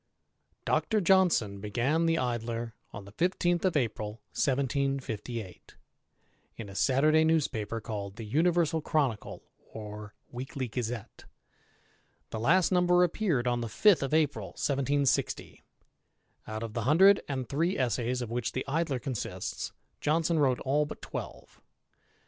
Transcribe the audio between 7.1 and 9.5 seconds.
newspaper called the Universal Chronicle^